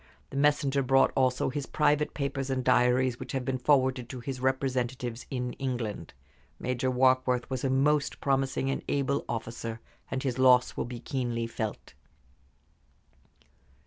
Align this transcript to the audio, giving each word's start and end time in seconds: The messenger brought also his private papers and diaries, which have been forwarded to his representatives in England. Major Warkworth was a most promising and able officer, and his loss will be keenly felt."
The 0.31 0.35
messenger 0.37 0.81
brought 0.81 1.13
also 1.15 1.49
his 1.49 1.67
private 1.67 2.15
papers 2.15 2.49
and 2.49 2.63
diaries, 2.63 3.19
which 3.19 3.33
have 3.33 3.45
been 3.45 3.59
forwarded 3.59 4.09
to 4.09 4.19
his 4.19 4.39
representatives 4.39 5.27
in 5.29 5.53
England. 5.59 6.15
Major 6.57 6.89
Warkworth 6.89 7.47
was 7.51 7.63
a 7.63 7.69
most 7.69 8.19
promising 8.19 8.71
and 8.71 8.81
able 8.89 9.23
officer, 9.29 9.79
and 10.09 10.23
his 10.23 10.39
loss 10.39 10.75
will 10.75 10.85
be 10.85 10.99
keenly 10.99 11.45
felt." 11.45 11.93